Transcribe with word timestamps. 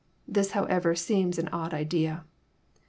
This, 0.27 0.53
however, 0.53 0.95
seems 0.95 1.37
an 1.37 1.47
odd 1.49 1.75
idea. 1.75 2.25